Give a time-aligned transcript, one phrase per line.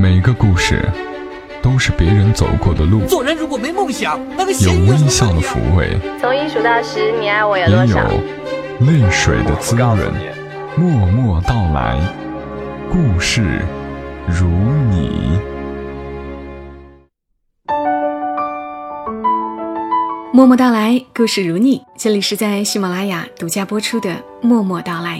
[0.00, 0.88] 每个故事
[1.60, 7.96] 都是别人走过的路，做人如果没梦想，那个有微笑的抚慰，从一数到十，你爱我有也有？
[8.86, 9.98] 泪水的滋润。
[10.76, 11.98] 默默到来，
[12.88, 13.60] 故事
[14.28, 14.46] 如
[14.88, 15.36] 你。
[20.32, 21.82] 默默到来，故事如你。
[21.96, 24.10] 这里是在喜马拉雅独家播出的
[24.40, 25.18] 《默默到来》，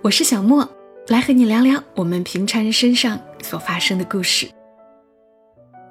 [0.00, 0.66] 我是小莫，
[1.08, 4.46] 来和你聊聊我们平常人身上所发生的故事。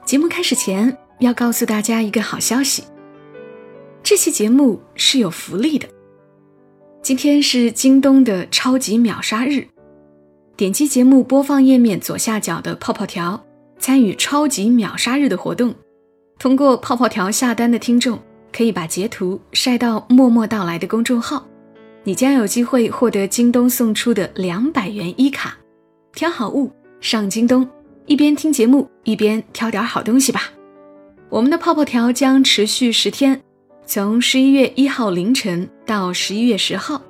[0.05, 2.83] 节目开始前，要告诉大家一个好消息，
[4.03, 5.89] 这期节目是有福利的。
[7.01, 9.65] 今天是京东的超级秒杀日，
[10.55, 13.43] 点击节目播放页面左下角的泡泡条，
[13.79, 15.73] 参与超级秒杀日的活动。
[16.37, 18.19] 通过泡泡条下单的听众，
[18.55, 21.43] 可以把截图晒到“默默到来”的公众号，
[22.07, 25.57] 你将有机会获得京东送出的两百元一卡。
[26.13, 26.71] 挑好物
[27.01, 27.69] 上京东，
[28.05, 30.43] 一边听节目一边挑点好东西吧。
[31.27, 33.41] 我们的泡泡条将持续十天，
[33.85, 37.01] 从十一月一号凌晨到十一月十号，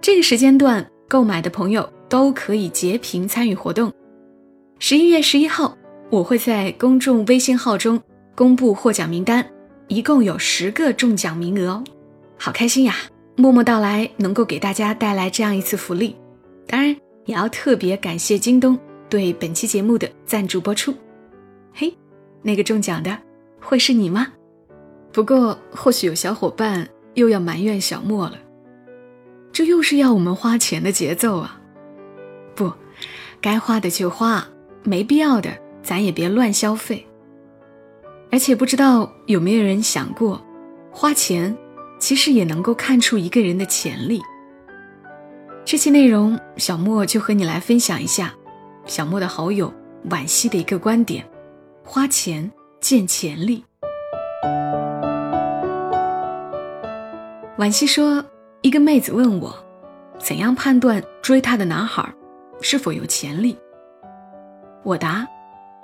[0.00, 3.92] 这个时间段购买的朋友都可以截屏参与活动。
[4.80, 5.78] 十一月十一号，
[6.10, 8.02] 我会在公众微信号中。
[8.34, 9.48] 公布获奖名单，
[9.86, 11.84] 一共有十个中奖名额哦，
[12.36, 12.96] 好开心呀！
[13.40, 16.16] 默默到来能够给大家带来这样一次福利，
[16.66, 16.90] 当然
[17.24, 18.76] 也要特别感谢京东
[19.08, 20.92] 对本期节目的赞助播出。
[21.72, 21.96] 嘿，
[22.42, 23.16] 那个中奖的
[23.60, 24.26] 会是你吗？
[25.12, 28.36] 不过或许有小伙伴又要埋怨小莫了，
[29.52, 31.60] 这又是要我们花钱的节奏啊！
[32.56, 32.72] 不，
[33.40, 34.44] 该花的就花，
[34.82, 35.48] 没必要的
[35.80, 37.06] 咱也别乱消费。
[38.32, 40.44] 而且不知道有没有人想过，
[40.90, 41.56] 花钱
[41.98, 44.22] 其实也能够看出一个人的潜力。
[45.64, 48.32] 这期内容，小莫就和你来分享一下
[48.86, 49.72] 小莫的好友
[50.08, 51.24] 惋惜的一个观点：
[51.84, 53.64] 花钱见潜力。
[57.58, 58.24] 惋惜说，
[58.62, 59.54] 一个妹子问我，
[60.18, 62.08] 怎样判断追她的男孩
[62.60, 63.58] 是否有潜力？
[64.84, 65.26] 我答：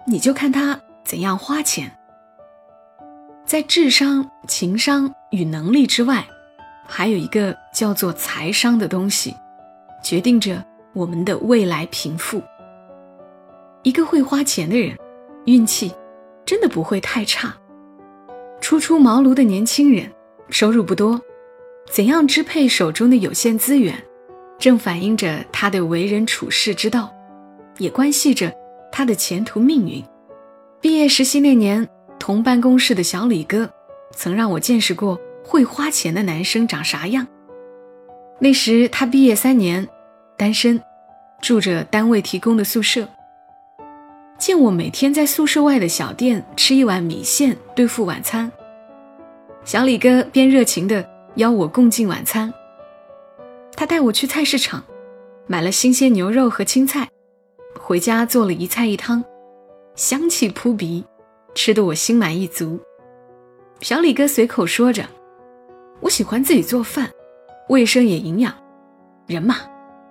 [0.06, 1.90] 你就看他怎样花钱。
[3.44, 6.26] 在智商、情商与能力之外，
[6.86, 9.34] 还有一个叫做财商的东西，
[10.02, 12.40] 决定着我们的未来贫富。
[13.82, 14.96] 一个会花钱的人，
[15.46, 15.92] 运气
[16.46, 17.54] 真的不会太差。
[18.60, 20.10] 初出茅庐的年轻人，
[20.48, 21.20] 收入不多，
[21.90, 23.94] 怎样支配手中的有限资源，
[24.58, 27.12] 正反映着他的为人处事之道，
[27.78, 28.50] 也关系着
[28.90, 30.02] 他的前途命运。
[30.80, 31.88] 毕业实习那年。
[32.16, 33.68] 同办公室的小李哥，
[34.12, 37.26] 曾让我见识过会花钱的男生长啥样。
[38.40, 39.86] 那时他毕业三年，
[40.36, 40.82] 单身，
[41.40, 43.06] 住着单位提供的宿舍。
[44.38, 48.50] 见我每天在宿舍外的小店吃一碗米线对付晚餐，
[49.64, 52.52] 小李哥便热情地邀我共进晚餐。
[53.76, 54.82] 他带我去菜市场，
[55.46, 57.08] 买了新鲜牛肉和青菜，
[57.78, 59.24] 回家做了一菜一汤，
[59.94, 61.04] 香气扑鼻。
[61.54, 62.80] 吃得我心满意足。
[63.80, 65.04] 小李哥随口说着
[66.04, 67.10] ：“我喜欢自己做饭，
[67.70, 68.54] 卫生也营养。
[69.26, 69.56] 人嘛，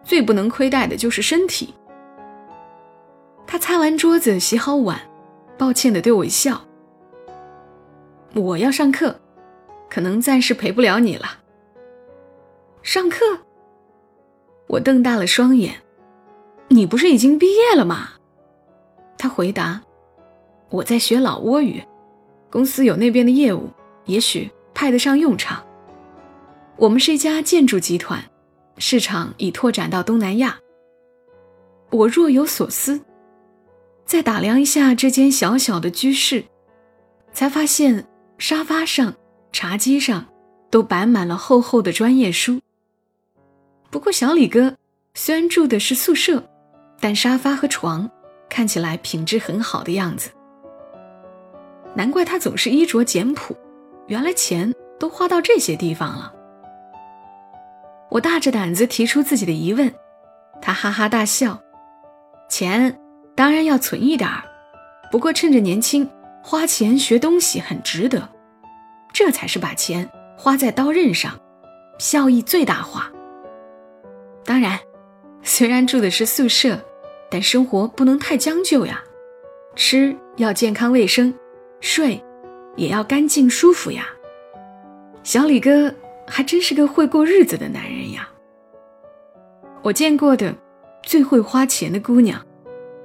[0.04, 1.72] 最不能亏待的就是身体。”
[3.46, 5.00] 他擦完桌子，洗好碗，
[5.56, 6.60] 抱歉地对我一笑
[8.34, 9.16] ：“我要上课，
[9.88, 11.28] 可能暂时陪不了你了。”
[12.82, 13.24] 上课？
[14.66, 15.76] 我瞪大了双眼
[16.70, 18.14] ：“你不是已经毕业了吗？”
[19.16, 19.80] 他回答。
[20.70, 21.84] 我在学老挝语，
[22.50, 23.70] 公司有那边的业务，
[24.06, 25.64] 也许派得上用场。
[26.78, 28.24] 我们是一家建筑集团，
[28.78, 30.58] 市场已拓展到东南亚。
[31.92, 33.00] 我若有所思，
[34.06, 36.44] 再打量一下这间小小的居室，
[37.32, 38.08] 才发现
[38.40, 39.14] 沙发上、
[39.52, 40.26] 茶几上
[40.72, 42.60] 都摆满了厚厚的专业书。
[43.92, 44.76] 不过小李哥
[45.14, 46.44] 虽然住的是宿舍，
[47.00, 48.10] 但沙发和床
[48.50, 50.32] 看起来品质很好的样子。
[51.96, 53.56] 难怪他总是衣着简朴，
[54.08, 56.33] 原来钱都花到这些地方了。
[58.14, 59.92] 我大着胆子提出自己的疑问，
[60.62, 61.60] 他哈哈大笑
[62.48, 62.96] ：“钱
[63.36, 64.44] 当然要存一点儿，
[65.12, 66.08] 不过趁着年轻，
[66.44, 68.30] 花钱学东西很值得，
[69.12, 70.08] 这才是把钱
[70.38, 71.40] 花在刀刃上，
[71.98, 73.12] 效益最大化。
[74.46, 74.80] 当然，
[75.42, 76.80] 虽然住的是宿舍，
[77.32, 79.02] 但生活不能太将就呀，
[79.76, 81.34] 吃要健康卫生。”
[81.82, 82.24] 睡，
[82.76, 84.06] 也要干净舒服呀。
[85.24, 85.92] 小李哥
[86.28, 88.30] 还真是个会过日子的男人呀。
[89.82, 90.56] 我见过的
[91.02, 92.42] 最会花钱的姑娘，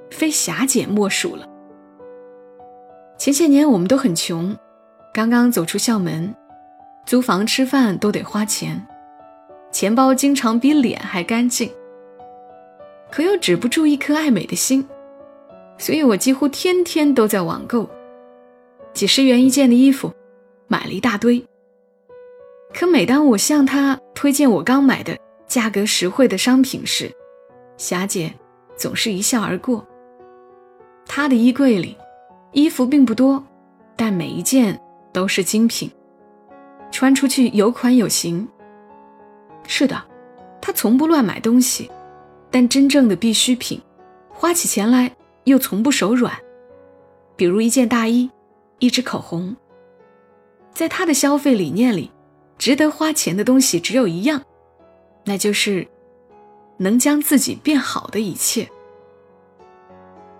[0.09, 1.47] 非霞姐莫属了。
[3.17, 4.55] 前些年我们都很穷，
[5.13, 6.33] 刚刚走出校门，
[7.05, 8.87] 租房吃饭都得花钱，
[9.71, 11.69] 钱包经常比脸还干净，
[13.11, 14.87] 可又止不住一颗爱美的心，
[15.77, 17.89] 所以我几乎天天都在网购，
[18.93, 20.13] 几十元一件的衣服，
[20.67, 21.45] 买了一大堆。
[22.73, 25.17] 可每当我向他推荐我刚买的
[25.47, 27.11] 价格实惠的商品时，
[27.77, 28.33] 霞姐
[28.77, 29.85] 总是一笑而过。
[31.05, 31.97] 她的衣柜里。
[32.51, 33.43] 衣服并不多，
[33.95, 34.81] 但每一件
[35.13, 35.87] 都是精品，
[36.89, 38.47] 穿出去有款有型。
[39.67, 40.03] 是的，
[40.59, 41.91] 他从不乱买东西，
[42.49, 43.79] 但真正的必需品，
[44.31, 46.35] 花起钱来又从不手软。
[47.35, 48.27] 比如一件大衣，
[48.79, 49.55] 一支口红。
[50.73, 52.11] 在他的消费理念里，
[52.59, 54.43] 值得花钱的东西只有一样，
[55.25, 55.87] 那就是
[56.77, 58.69] 能将自己变好的一切。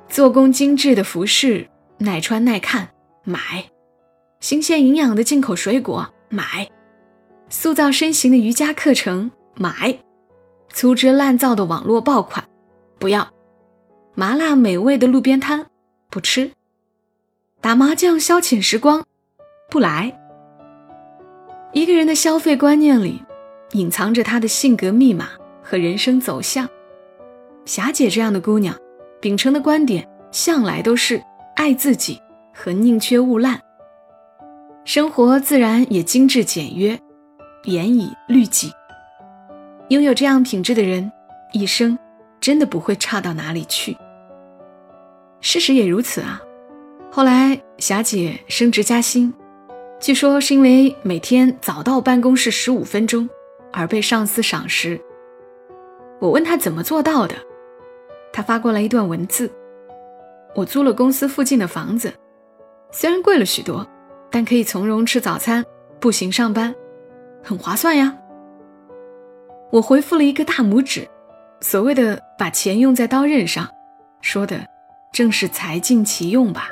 [0.07, 1.67] 做工精致的服饰。
[2.01, 2.87] 耐穿耐看，
[3.25, 3.37] 买；
[4.39, 6.65] 新鲜营养的进口水果，买；
[7.49, 9.97] 塑造身形的瑜伽课程，买；
[10.69, 12.47] 粗制滥造的网络爆款，
[12.99, 13.27] 不要；
[14.15, 15.65] 麻辣美味的路边摊，
[16.09, 16.51] 不吃；
[17.59, 19.05] 打麻将消遣时光，
[19.69, 20.17] 不来。
[21.71, 23.23] 一个人的消费观念里，
[23.71, 25.29] 隐藏着他的性格密码
[25.61, 26.67] 和人生走向。
[27.65, 28.75] 霞姐这样的姑娘，
[29.21, 31.21] 秉承的观点向来都是。
[31.55, 32.17] 爱自己
[32.53, 33.59] 和宁缺毋滥，
[34.85, 36.97] 生活自然也精致简约，
[37.65, 38.71] 严以律己。
[39.89, 41.11] 拥有这样品质的人，
[41.51, 41.99] 一生
[42.39, 43.97] 真的不会差到哪里去。
[45.41, 46.41] 事实也如此啊。
[47.11, 49.33] 后来霞姐升职加薪，
[49.99, 53.29] 据说是因为每天早到办公室十五分钟
[53.73, 54.99] 而被上司赏识。
[56.19, 57.35] 我问他怎么做到的，
[58.31, 59.51] 他发过来一段文字。
[60.55, 62.13] 我租了公司附近的房子，
[62.91, 63.85] 虽然贵了许多，
[64.31, 65.63] 但可以从容吃早餐、
[65.99, 66.73] 步行上班，
[67.43, 68.15] 很划算呀。
[69.69, 71.05] 我回复了一个大拇指，
[71.59, 73.67] 所谓的把钱用在刀刃上，
[74.21, 74.65] 说的
[75.11, 76.69] 正是财尽其用吧，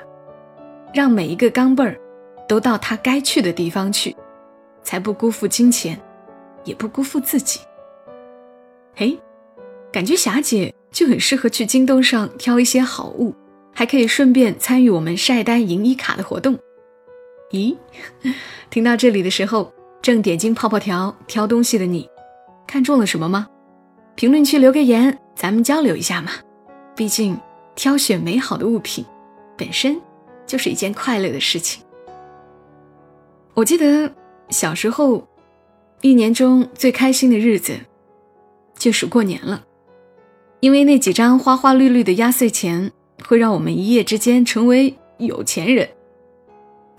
[0.94, 1.96] 让每一个钢镚儿
[2.48, 4.16] 都到他该去的地方去，
[4.84, 6.00] 才不辜负金钱，
[6.64, 7.60] 也不辜负自己。
[8.96, 9.20] 嘿，
[9.92, 13.36] 感觉霞姐就很适合去京东上挑一些好物。
[13.74, 16.58] 还可以顺便参与我们晒单赢一卡的活动。
[17.52, 17.78] 咦，
[18.72, 19.72] 听到这里的时候，
[20.02, 22.10] 正点进泡泡条挑东西的你，
[22.66, 23.48] 看中了什么吗？
[24.16, 26.32] 评论区留个言，咱们交流一下嘛。
[26.96, 27.40] 毕竟
[27.76, 29.06] 挑选美好的物品，
[29.56, 30.02] 本身
[30.48, 31.84] 就是一件快乐的事情。
[33.58, 34.14] 我记得
[34.52, 35.28] 小时候，
[36.02, 37.76] 一年中最开心的日子，
[38.78, 39.66] 就是过年了，
[40.60, 42.92] 因为那几张花花绿绿的压岁钱。
[43.26, 45.90] 会让我们一夜之间成为有钱人。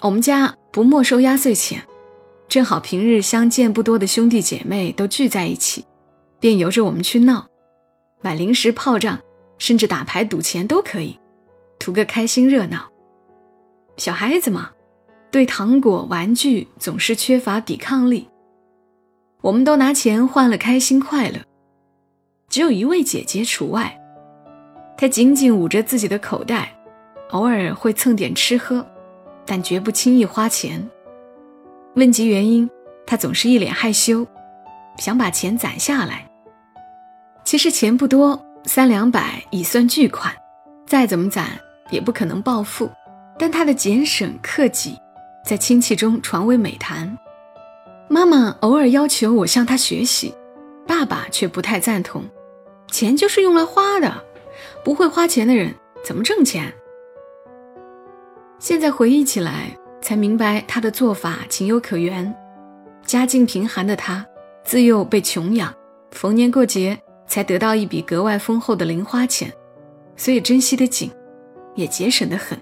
[0.00, 1.80] 我们家不没收压岁钱，
[2.48, 5.84] 正好平日相见不多的兄弟姐妹都聚在一起，
[6.40, 7.46] 便由着我们去闹，
[8.20, 9.20] 买零食、炮仗，
[9.58, 11.16] 甚至打牌赌钱都可以，
[11.78, 12.90] 图个开心热闹。
[13.96, 14.72] 小孩子嘛，
[15.30, 18.26] 对糖果、玩具总是缺乏抵抗力，
[19.42, 21.38] 我们都拿钱换了开心快乐，
[22.48, 23.94] 只有一位姐姐除外。
[24.96, 26.74] 她紧紧捂着自己的口袋，
[27.30, 28.84] 偶尔会蹭点吃喝，
[29.44, 30.88] 但绝不轻易花钱。
[31.94, 32.68] 问及原因，
[33.06, 34.26] 她总是一脸害羞，
[34.96, 36.26] 想把钱攒下来。
[37.44, 40.34] 其实钱不多，三两百已算巨款，
[40.86, 41.48] 再怎么攒
[41.90, 42.90] 也不可能暴富。
[43.38, 44.98] 但她的俭省克己，
[45.48, 47.18] 在亲戚中传为美谈。
[48.06, 50.34] 妈妈偶尔要求我向他学习，
[50.86, 52.22] 爸爸却不太赞同。
[52.88, 54.12] 钱就是用来花的。
[54.84, 55.74] 不会花钱的人
[56.04, 56.70] 怎么挣钱？
[58.58, 62.30] 现在回忆起来，才明白他的做法情有可原。
[63.06, 64.26] 家境贫寒的他，
[64.62, 65.74] 自幼被穷养，
[66.10, 69.50] 逢年过节才得到一笔格外丰厚的零花钱，
[70.14, 71.10] 所以珍惜的紧，
[71.74, 72.60] 也节省的很。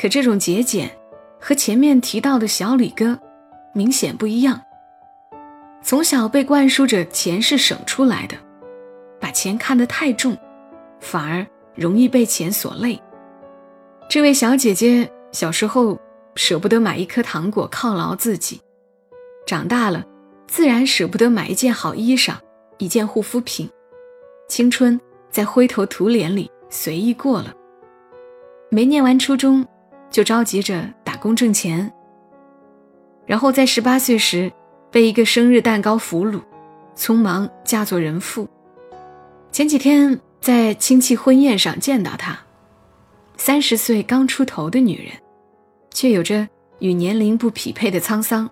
[0.00, 0.88] 可这种节俭，
[1.46, 3.18] 和前面提到的小李哥
[3.74, 4.58] 明显不一样。
[5.82, 8.34] 从小被灌输着钱是省出来的，
[9.20, 10.34] 把钱看得太重。
[11.00, 12.98] 反而容易被钱所累。
[14.08, 16.00] 这位小姐姐小时候
[16.34, 18.58] 舍不得买一颗糖果犒劳自己，
[19.46, 20.02] 长大了
[20.46, 22.36] 自然舍不得买一件好衣裳、
[22.78, 23.68] 一件护肤品。
[24.48, 24.98] 青春
[25.30, 27.52] 在灰头土脸里随意过了。
[28.70, 29.66] 没念完初中，
[30.14, 31.92] 就着急着打工挣钱，
[33.26, 34.52] 然后在十八岁时
[34.88, 36.40] 被一个生日蛋糕俘虏，
[36.94, 38.48] 匆忙嫁作人妇。
[39.50, 40.20] 前几天。
[40.40, 42.38] 在亲戚婚宴上见到她，
[43.38, 45.14] 三十岁刚出头的女人，
[45.90, 46.46] 却有着
[46.80, 48.46] 与年龄不匹配的沧桑，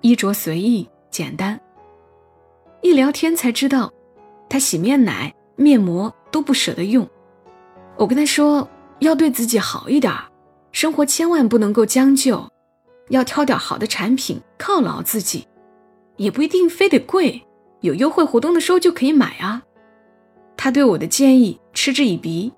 [0.00, 1.60] 衣着随意简单。
[2.80, 3.92] 一聊天才知道，
[4.48, 7.06] 她洗面奶、面膜都不舍得用。
[7.98, 8.66] 我跟她说
[9.00, 10.24] 要对自己好一点儿，
[10.72, 12.48] 生活千万不能够将就，
[13.08, 15.46] 要挑点好的产品犒劳自己，
[16.16, 17.42] 也不一定非得贵，
[17.80, 19.62] 有优惠活动的时候就可以买啊。
[20.56, 22.52] 他对我的建议嗤之以鼻，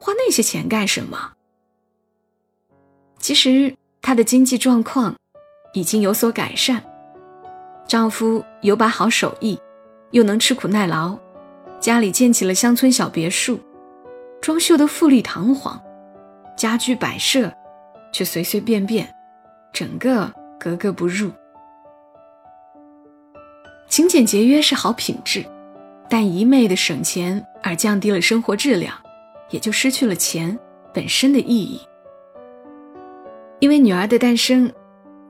[0.00, 1.32] 花那些钱干什么？
[3.18, 5.14] 其实她的经济状况
[5.72, 6.82] 已经有所改善，
[7.86, 9.58] 丈夫有把好手艺，
[10.10, 11.18] 又能吃苦耐劳，
[11.80, 13.58] 家里建起了乡村小别墅，
[14.40, 15.80] 装修的富丽堂皇，
[16.56, 17.52] 家居摆设
[18.12, 19.08] 却随随便便，
[19.72, 21.30] 整个格格不入。
[23.88, 25.44] 勤俭节约是好品质。
[26.06, 28.94] 但一昧的省钱而降低了生活质量，
[29.48, 30.56] 也就失去了钱
[30.92, 31.80] 本身的意义。
[33.58, 34.70] 因为女儿的诞生，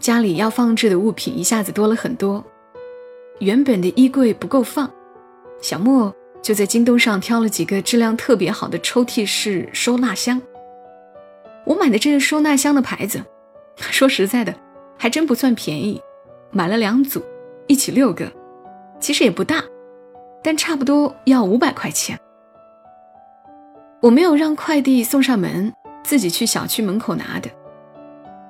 [0.00, 2.44] 家里要放置的物品一下子多了很多，
[3.38, 4.90] 原本的衣柜不够放，
[5.62, 6.12] 小莫
[6.42, 10.42] 就在京东上挑了几个质量特别好的抽屉式收纳箱。
[11.64, 13.22] 我买的这个收纳箱的牌子，
[13.76, 14.54] 说实在的，
[14.98, 16.00] 还真不算便宜，
[16.50, 17.22] 买了两组，
[17.66, 18.30] 一起六个，
[19.00, 19.62] 其实也不大。
[20.42, 22.18] 但差不多要五百块钱。
[24.02, 27.48] 我没有让快递送上门，自己去小区门口拿的。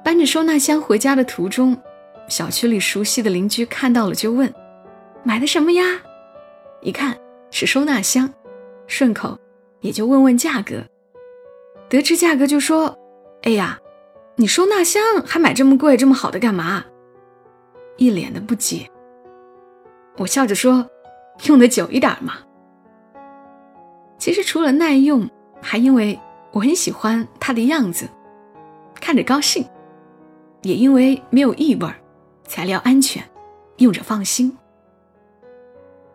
[0.03, 1.77] 搬着收纳箱回家的途中，
[2.27, 4.53] 小区里熟悉的邻居看到了就问
[5.23, 5.85] ：“买的什么呀？”
[6.83, 7.17] 一看
[7.53, 8.29] 是收纳箱，
[8.89, 9.39] 顺口
[9.81, 10.83] 也就问问价格。
[11.89, 12.99] 得知价格就说
[13.45, 13.79] ：“哎呀，
[14.37, 16.85] 你收纳箱还买这么贵、这么好的干嘛？”
[17.97, 18.91] 一脸的不解。
[20.19, 20.87] 我笑着说。
[21.47, 22.35] 用的久一点嘛。
[24.19, 25.29] 其实除了耐用，
[25.61, 26.17] 还因为
[26.53, 28.09] 我很喜欢它的样子，
[29.01, 29.65] 看着高兴；
[30.63, 31.89] 也因为没有异味，
[32.45, 33.21] 材料安全，
[33.79, 34.57] 用着放心。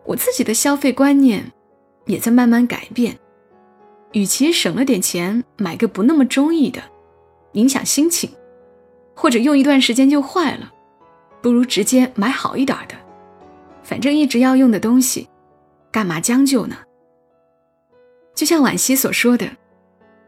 [0.06, 1.52] 我自己的消费观念
[2.06, 3.18] 也在慢慢改变，
[4.12, 6.80] 与其省了点钱买个不那么中意的，
[7.52, 8.30] 影响心情，
[9.14, 10.72] 或者用一段时间就坏了，
[11.42, 12.94] 不如直接买好一点的。
[13.82, 15.28] 反正一直要用的东西，
[15.90, 16.76] 干嘛将就呢？
[18.34, 19.50] 就像婉希所说的，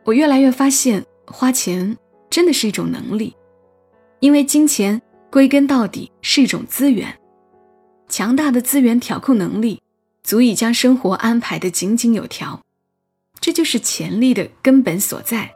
[0.05, 1.97] 我越来越发现，花钱
[2.29, 3.35] 真的是一种能力，
[4.21, 5.01] 因为金钱
[5.31, 7.17] 归根到底是一种资源，
[8.09, 9.81] 强大的资源调控能力，
[10.25, 12.61] 足以将生活安排的井井有条，
[13.41, 15.53] 这就是潜力的根本所在。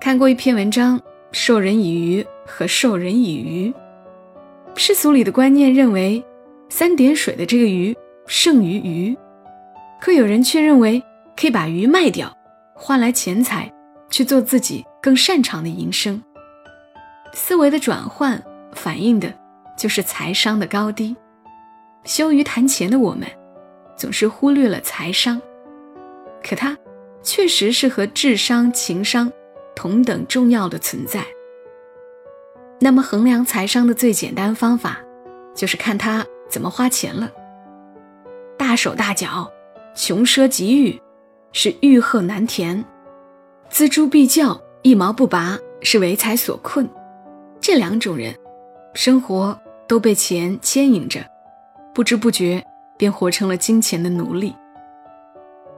[0.00, 0.98] 看过一篇文章，
[1.32, 3.70] 《授人以鱼和授人以渔》，
[4.76, 6.24] 世俗里的观念认为。
[6.70, 9.16] 三点水的这个鱼胜于鱼，
[10.02, 11.02] 可有人却认为
[11.34, 12.30] 可以把鱼卖掉，
[12.74, 13.72] 换来钱财，
[14.10, 16.22] 去做自己更擅长的营生。
[17.32, 18.42] 思维的转换
[18.74, 19.32] 反映的
[19.78, 21.16] 就是财商的高低。
[22.04, 23.26] 羞于谈钱的我们，
[23.96, 25.40] 总是忽略了财商，
[26.46, 26.76] 可它
[27.22, 29.32] 确实是和智商、情商
[29.78, 31.24] 同等重要的存在。
[32.80, 34.98] 那么衡量财商的最简单方法，
[35.54, 36.26] 就是看他。
[36.50, 37.30] 怎么花钱了？
[38.56, 39.52] 大手大脚、
[39.94, 40.98] 穷奢极欲，
[41.52, 42.82] 是欲壑难填；
[43.70, 46.88] 锱铢必较、一毛不拔，是为财所困。
[47.60, 48.34] 这两种人，
[48.94, 49.56] 生活
[49.86, 51.20] 都被钱牵引着，
[51.94, 52.64] 不知不觉
[52.96, 54.52] 便活成了金钱的奴隶。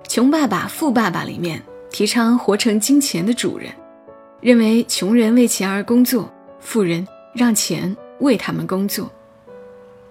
[0.08, 3.72] 《穷爸爸富爸爸》里面提倡活成金钱的主人，
[4.40, 9.10] 认为穷人为钱而工作，富人让钱为他们工作。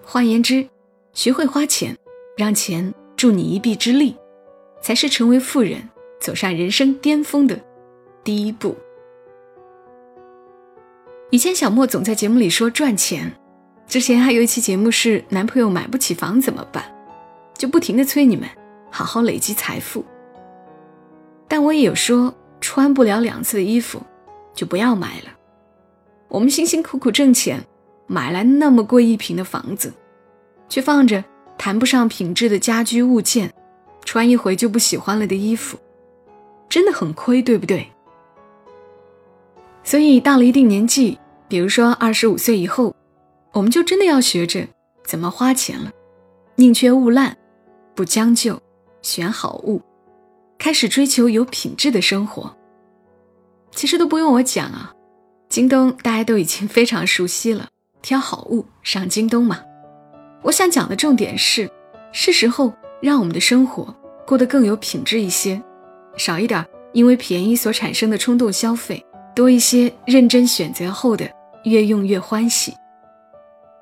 [0.03, 0.67] 换言之，
[1.13, 1.98] 学会花钱，
[2.38, 4.15] 让钱助你一臂之力，
[4.81, 7.59] 才是成为富人、走上人生巅峰的
[8.24, 8.75] 第一步。
[11.31, 13.31] 以前小莫总在节目里说赚钱，
[13.88, 16.83] 之前还有一期节目是男朋友买不起房怎么办，
[17.57, 18.48] 就不停的催你们
[18.91, 20.05] 好好累积财富。
[21.48, 24.01] 但我也有说穿不了两次的衣服，
[24.53, 25.32] 就不要买了。
[26.27, 27.63] 我们辛辛苦苦挣钱。
[28.12, 29.94] 买来那么贵一平的房子，
[30.68, 31.24] 却放着
[31.60, 33.53] 谈不上品质的家居物件，
[34.03, 35.77] 穿一回就不喜欢了的衣服，
[36.68, 37.88] 真的很亏，对不对？
[39.84, 42.96] 所以到了一定年纪，比如说二十五岁以后，
[43.53, 44.68] 我们就真的要学着
[45.06, 45.91] 怎么花钱了，
[46.56, 47.38] 宁缺毋滥，
[47.94, 48.60] 不将就，
[49.03, 49.84] 选好物，
[50.58, 52.58] 开始追求有品质的生活。
[53.71, 54.91] 其实都不用我讲啊，
[55.49, 57.67] 京东大家都已经非常熟悉了。
[58.01, 59.59] 挑好物上京东嘛，
[60.41, 61.69] 我想讲的重点是，
[62.13, 63.93] 是时候让我们的生活
[64.25, 65.61] 过得更有品质一些，
[66.15, 71.29] 少一点因为便宜所产生的冲动消费，多一些认真选择后的
[71.65, 72.73] 越用越欢喜。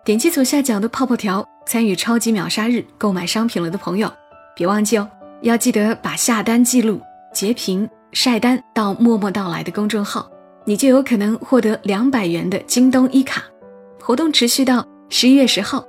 [0.03, 4.11] 点击左下角的泡泡条参与超级秒杀日购买商品了的朋友，
[4.55, 5.07] 别忘记哦，
[5.41, 6.99] 要记得把下单记录
[7.31, 10.29] 截屏晒单到默默到来的公众号，
[10.65, 13.43] 你就有可能获得两百元的京东一卡。
[14.01, 15.85] 活动持续到十一月十号。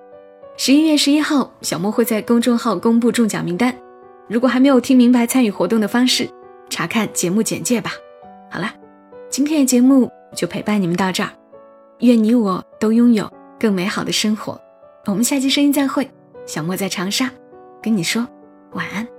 [0.56, 3.72] 十一月十一号，小莫会在公众号公布中奖名单。
[4.28, 6.28] 如果还没有听明白参与活动的方式，
[6.68, 7.92] 查看节目简介吧。
[8.50, 8.68] 好了，
[9.30, 11.30] 今天的节目就陪伴你们到这儿。
[12.00, 14.60] 愿你我都拥有更美好的生活。
[15.06, 16.08] 我们下期声音再会。
[16.44, 17.30] 小莫在长沙，
[17.82, 18.26] 跟你说
[18.72, 19.17] 晚安。